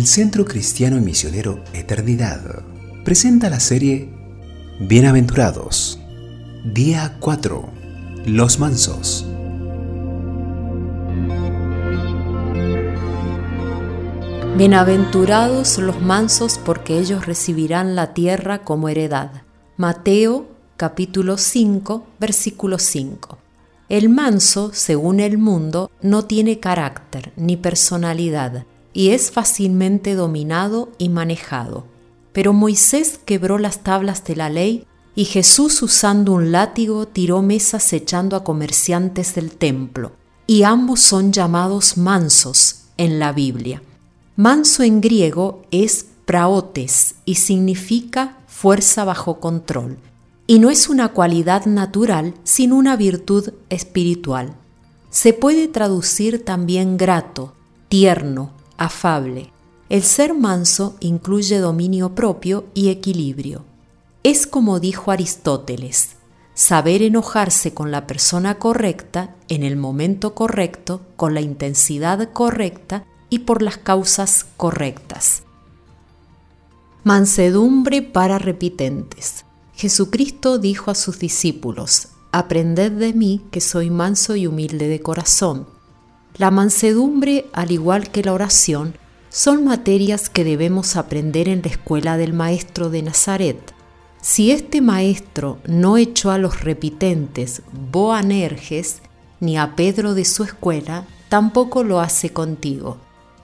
el 0.00 0.06
Centro 0.06 0.46
Cristiano 0.46 0.96
y 0.96 1.02
Misionero 1.02 1.62
Eternidad 1.74 2.62
presenta 3.04 3.50
la 3.50 3.60
serie 3.60 4.08
Bienaventurados, 4.80 6.00
día 6.64 7.18
4, 7.20 7.68
Los 8.24 8.58
Mansos. 8.58 9.26
Bienaventurados 14.56 15.76
los 15.76 16.00
mansos 16.00 16.58
porque 16.64 16.98
ellos 16.98 17.26
recibirán 17.26 17.94
la 17.94 18.14
tierra 18.14 18.62
como 18.64 18.88
heredad. 18.88 19.42
Mateo 19.76 20.48
capítulo 20.78 21.36
5 21.36 22.06
versículo 22.18 22.78
5. 22.78 23.36
El 23.90 24.08
manso, 24.08 24.70
según 24.72 25.20
el 25.20 25.36
mundo, 25.36 25.90
no 26.00 26.24
tiene 26.24 26.58
carácter 26.58 27.34
ni 27.36 27.58
personalidad 27.58 28.64
y 28.92 29.10
es 29.10 29.30
fácilmente 29.30 30.14
dominado 30.14 30.90
y 30.98 31.08
manejado. 31.08 31.86
Pero 32.32 32.52
Moisés 32.52 33.18
quebró 33.24 33.58
las 33.58 33.82
tablas 33.82 34.24
de 34.24 34.36
la 34.36 34.50
ley 34.50 34.86
y 35.14 35.24
Jesús 35.24 35.82
usando 35.82 36.32
un 36.32 36.52
látigo 36.52 37.06
tiró 37.06 37.42
mesas 37.42 37.92
echando 37.92 38.36
a 38.36 38.44
comerciantes 38.44 39.34
del 39.34 39.52
templo, 39.52 40.12
y 40.46 40.62
ambos 40.62 41.00
son 41.00 41.32
llamados 41.32 41.96
mansos 41.96 42.82
en 42.96 43.18
la 43.18 43.32
Biblia. 43.32 43.82
Manso 44.36 44.82
en 44.82 45.00
griego 45.00 45.62
es 45.70 46.06
praotes 46.24 47.16
y 47.24 47.36
significa 47.36 48.38
fuerza 48.46 49.04
bajo 49.04 49.40
control 49.40 49.98
y 50.50 50.58
no 50.58 50.68
es 50.68 50.88
una 50.88 51.10
cualidad 51.10 51.66
natural, 51.66 52.34
sino 52.42 52.74
una 52.74 52.96
virtud 52.96 53.50
espiritual. 53.68 54.56
Se 55.08 55.32
puede 55.32 55.68
traducir 55.68 56.44
también 56.44 56.96
grato, 56.96 57.54
tierno, 57.88 58.50
afable. 58.80 59.52
El 59.90 60.02
ser 60.02 60.34
manso 60.34 60.96
incluye 61.00 61.58
dominio 61.58 62.14
propio 62.14 62.64
y 62.74 62.88
equilibrio. 62.88 63.64
Es 64.22 64.46
como 64.46 64.80
dijo 64.80 65.10
Aristóteles, 65.10 66.16
saber 66.54 67.02
enojarse 67.02 67.74
con 67.74 67.90
la 67.90 68.06
persona 68.06 68.58
correcta, 68.58 69.36
en 69.48 69.64
el 69.64 69.76
momento 69.76 70.34
correcto, 70.34 71.02
con 71.16 71.34
la 71.34 71.42
intensidad 71.42 72.32
correcta 72.32 73.04
y 73.28 73.40
por 73.40 73.60
las 73.62 73.76
causas 73.76 74.46
correctas. 74.56 75.42
Mansedumbre 77.04 78.02
para 78.02 78.38
repitentes. 78.38 79.44
Jesucristo 79.74 80.58
dijo 80.58 80.90
a 80.90 80.94
sus 80.94 81.18
discípulos, 81.18 82.08
Aprended 82.32 82.92
de 82.92 83.12
mí 83.12 83.42
que 83.50 83.60
soy 83.60 83.90
manso 83.90 84.36
y 84.36 84.46
humilde 84.46 84.88
de 84.88 85.00
corazón. 85.00 85.66
La 86.36 86.50
mansedumbre, 86.50 87.46
al 87.52 87.70
igual 87.70 88.10
que 88.10 88.22
la 88.22 88.32
oración, 88.32 88.94
son 89.30 89.64
materias 89.64 90.28
que 90.28 90.44
debemos 90.44 90.96
aprender 90.96 91.48
en 91.48 91.62
la 91.62 91.68
escuela 91.68 92.16
del 92.16 92.32
Maestro 92.32 92.90
de 92.90 93.02
Nazaret. 93.02 93.74
Si 94.20 94.50
este 94.50 94.80
Maestro 94.80 95.58
no 95.66 95.96
echó 95.96 96.30
a 96.30 96.38
los 96.38 96.62
repitentes 96.62 97.62
Boanerges, 97.92 99.02
ni 99.38 99.56
a 99.56 99.74
Pedro 99.76 100.14
de 100.14 100.24
su 100.24 100.44
escuela, 100.44 101.06
tampoco 101.28 101.84
lo 101.84 102.00
hace 102.00 102.30
contigo, 102.30 102.98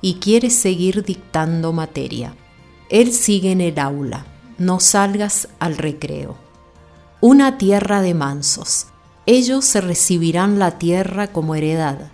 y 0.00 0.14
quiere 0.14 0.50
seguir 0.50 1.04
dictando 1.04 1.72
materia. 1.72 2.34
Él 2.90 3.12
sigue 3.12 3.52
en 3.52 3.60
el 3.60 3.78
aula, 3.78 4.26
no 4.58 4.80
salgas 4.80 5.48
al 5.58 5.76
recreo. 5.76 6.36
Una 7.20 7.58
tierra 7.58 8.02
de 8.02 8.14
mansos. 8.14 8.86
Ellos 9.26 9.64
se 9.64 9.80
recibirán 9.80 10.58
la 10.58 10.78
tierra 10.78 11.28
como 11.28 11.54
heredad. 11.54 12.10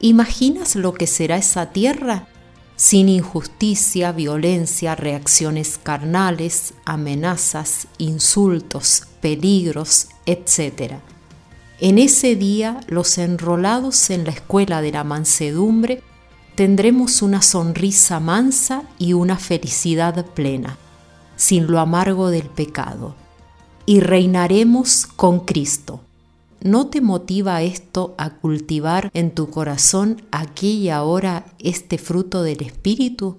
¿Imaginas 0.00 0.76
lo 0.76 0.94
que 0.94 1.06
será 1.06 1.36
esa 1.36 1.72
tierra? 1.72 2.28
Sin 2.76 3.08
injusticia, 3.08 4.12
violencia, 4.12 4.94
reacciones 4.94 5.78
carnales, 5.82 6.74
amenazas, 6.84 7.88
insultos, 7.98 9.04
peligros, 9.20 10.08
etc. 10.26 10.94
En 11.80 11.98
ese 11.98 12.36
día, 12.36 12.80
los 12.88 13.18
enrolados 13.18 14.10
en 14.10 14.24
la 14.24 14.30
escuela 14.30 14.82
de 14.82 14.92
la 14.92 15.04
mansedumbre 15.04 16.02
tendremos 16.54 17.22
una 17.22 17.42
sonrisa 17.42 18.20
mansa 18.20 18.82
y 18.98 19.14
una 19.14 19.36
felicidad 19.36 20.26
plena 20.26 20.78
sin 21.36 21.66
lo 21.66 21.78
amargo 21.78 22.30
del 22.30 22.48
pecado, 22.48 23.14
y 23.84 24.00
reinaremos 24.00 25.06
con 25.06 25.40
Cristo. 25.40 26.00
¿No 26.62 26.88
te 26.88 27.00
motiva 27.00 27.62
esto 27.62 28.14
a 28.18 28.30
cultivar 28.30 29.10
en 29.14 29.34
tu 29.34 29.50
corazón 29.50 30.22
aquí 30.30 30.72
y 30.78 30.90
ahora 30.90 31.46
este 31.58 31.98
fruto 31.98 32.42
del 32.42 32.62
Espíritu? 32.62 33.38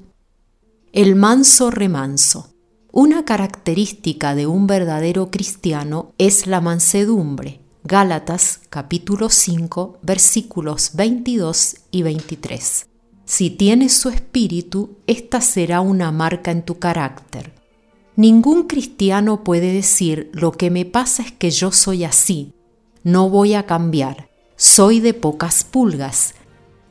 El 0.93 1.15
manso 1.15 1.71
remanso. 1.71 2.53
Una 2.91 3.25
característica 3.25 4.33
de 4.35 4.47
un 4.47 4.65
verdadero 4.67 5.29
cristiano 5.29 6.13
es 6.17 6.47
la 6.47 6.61
mansedumbre. 6.61 7.59
Gálatas 7.83 8.61
capítulo 8.69 9.29
5 9.29 9.99
versículos 10.01 10.91
22 10.95 11.77
y 11.91 12.03
23. 12.03 12.87
Si 13.25 13.49
tienes 13.49 13.93
su 13.93 14.09
espíritu, 14.09 14.97
esta 15.05 15.41
será 15.41 15.81
una 15.81 16.11
marca 16.11 16.51
en 16.51 16.63
tu 16.63 16.79
carácter. 16.79 17.53
Ningún 18.15 18.63
cristiano 18.63 19.43
puede 19.43 19.73
decir 19.73 20.31
lo 20.33 20.51
que 20.51 20.71
me 20.71 20.85
pasa 20.85 21.23
es 21.23 21.31
que 21.33 21.51
yo 21.51 21.71
soy 21.71 22.03
así, 22.03 22.53
no 23.07 23.29
voy 23.29 23.53
a 23.53 23.65
cambiar, 23.65 24.27
soy 24.57 24.99
de 24.99 25.13
pocas 25.13 25.63
pulgas. 25.63 26.33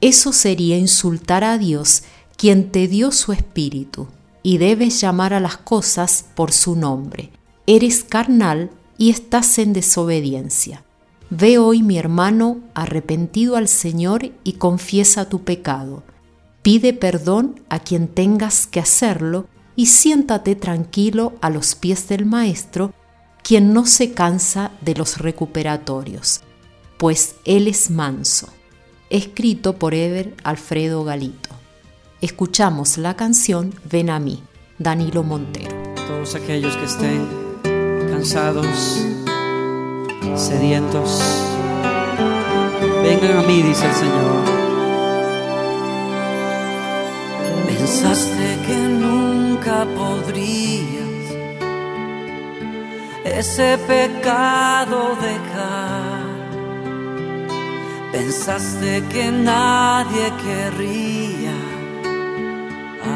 Eso 0.00 0.32
sería 0.32 0.78
insultar 0.78 1.44
a 1.44 1.58
Dios 1.58 2.04
quien 2.38 2.72
te 2.72 2.88
dio 2.88 3.12
su 3.12 3.32
espíritu, 3.32 4.08
y 4.42 4.56
debes 4.56 4.98
llamar 4.98 5.34
a 5.34 5.40
las 5.40 5.58
cosas 5.58 6.24
por 6.34 6.52
su 6.52 6.74
nombre. 6.74 7.32
Eres 7.66 8.02
carnal 8.02 8.70
y 8.96 9.10
estás 9.10 9.58
en 9.58 9.74
desobediencia. 9.74 10.84
Ve 11.28 11.58
hoy 11.58 11.82
mi 11.82 11.98
hermano 11.98 12.60
arrepentido 12.72 13.56
al 13.56 13.68
Señor 13.68 14.32
y 14.42 14.54
confiesa 14.54 15.28
tu 15.28 15.44
pecado. 15.44 16.02
Pide 16.62 16.94
perdón 16.94 17.60
a 17.68 17.78
quien 17.78 18.08
tengas 18.08 18.66
que 18.66 18.80
hacerlo 18.80 19.48
y 19.74 19.84
siéntate 19.84 20.56
tranquilo 20.56 21.34
a 21.42 21.50
los 21.50 21.74
pies 21.74 22.08
del 22.08 22.24
Maestro, 22.24 22.94
quien 23.46 23.72
no 23.72 23.86
se 23.86 24.10
cansa 24.10 24.72
de 24.80 24.96
los 24.96 25.18
recuperatorios, 25.18 26.40
pues 26.96 27.36
Él 27.44 27.68
es 27.68 27.90
manso. 27.90 28.48
Escrito 29.08 29.74
por 29.74 29.94
Ever 29.94 30.34
Alfredo 30.42 31.04
Galito. 31.04 31.50
Escuchamos 32.20 32.98
la 32.98 33.14
canción 33.14 33.72
Ven 33.88 34.10
a 34.10 34.18
mí, 34.18 34.42
Danilo 34.80 35.22
Montero. 35.22 35.70
Todos 36.08 36.34
aquellos 36.34 36.76
que 36.76 36.86
estén 36.86 37.24
cansados, 38.10 38.66
sedientos, 40.34 41.22
vengan 43.04 43.38
a 43.38 43.42
mí, 43.42 43.62
dice 43.62 43.86
el 43.86 43.94
Señor. 43.94 44.44
Pensaste 47.68 48.58
que 48.66 48.76
no 48.76 49.60
podrías 49.94 51.05
ese 53.34 53.78
pecado 53.78 55.16
dejar. 55.16 56.26
Pensaste 58.12 59.02
que 59.10 59.30
nadie 59.30 60.32
querría 60.44 61.56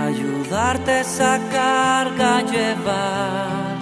ayudarte 0.06 1.00
esa 1.00 1.38
carga 1.50 2.43
llevar, 2.43 3.78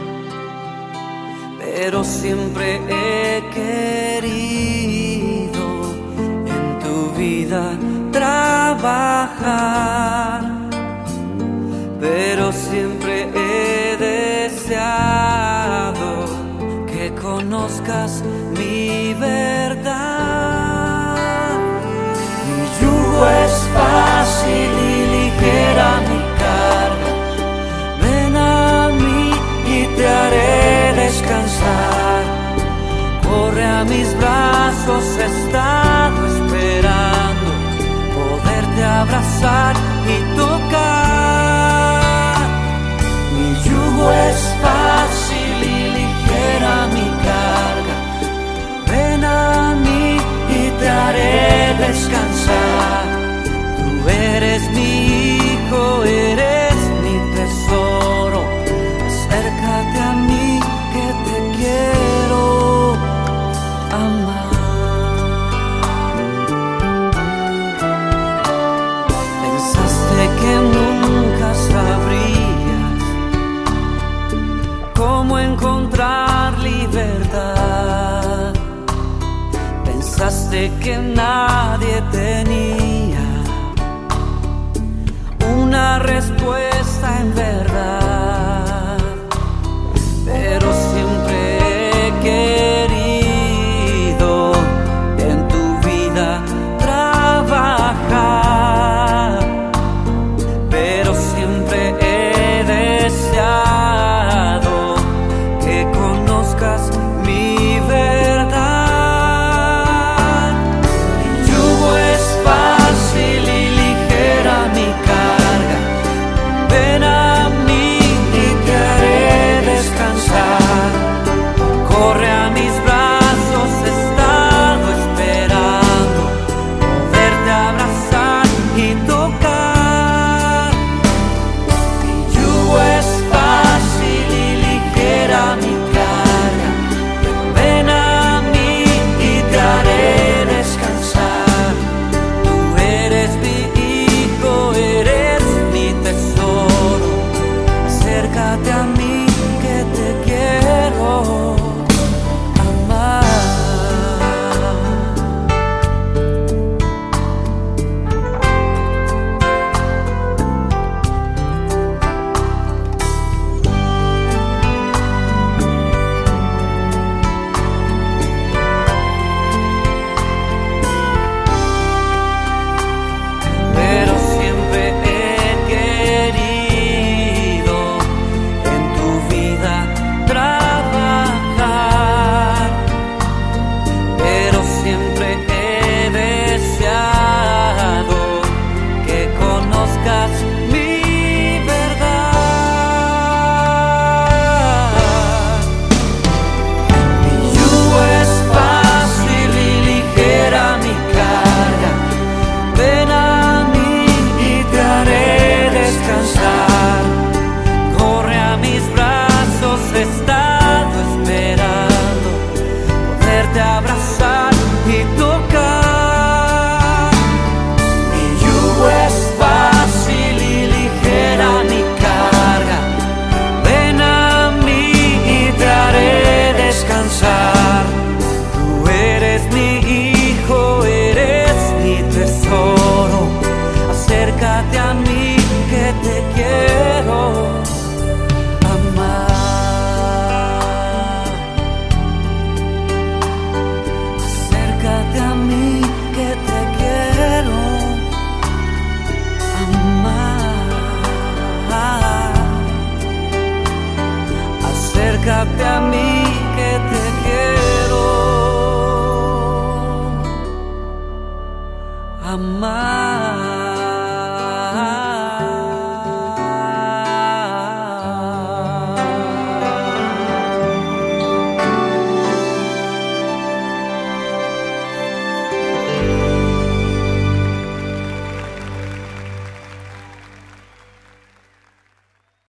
pero 1.59 2.05
siempre 2.05 2.81
he 2.89 3.43
querido 3.59 4.47
en 6.47 6.79
tu 6.79 6.97
vida 7.19 7.65
trabajar 8.13 9.79
conozcas 17.33 18.13
mi 18.57 19.13
verdad. 19.15 19.87
Mi 22.47 22.61
yugo 22.79 23.21
es 23.45 23.55
fácil 23.77 24.71
y 24.93 24.97
ligera 25.15 25.89
mi 26.09 26.21
carga. 26.43 27.13
Ven 28.03 28.35
a 28.37 28.89
mí 29.01 29.25
y 29.77 29.79
te 29.97 30.05
haré 30.19 30.95
descansar. 31.05 32.23
Corre 33.27 33.65
a 33.79 33.85
mis 33.93 34.09
brazos, 34.21 35.05
he 35.21 35.27
estado 35.35 36.19
esperando 36.35 37.51
poderte 38.17 38.81
abrazar 39.01 39.75
y 40.15 40.17
tocar 40.37 41.09
es 44.13 44.58
pensaste 80.59 80.71
que 80.83 80.99
nadie 80.99 82.03
tenía 82.11 83.21
una 85.57 85.99
respuesta 86.01 86.68